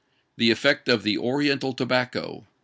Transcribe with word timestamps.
THE 0.35 0.49
EFFECT 0.49 0.87
OF 0.89 1.03
THE 1.03 1.17
ORIENTAL 1.19 1.73
TOBACCO. 1.73 2.47